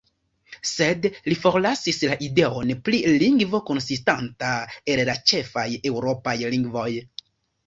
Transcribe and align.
Sed 0.67 1.03
li 1.31 1.35
forlasis 1.41 1.99
la 2.11 2.17
ideon 2.27 2.71
pri 2.89 3.01
lingvo 3.25 3.61
konsistanta 3.69 4.55
el 4.95 5.03
la 5.11 5.19
ĉefaj 5.33 5.69
eŭropaj 5.93 6.37
lingvoj. 6.57 6.89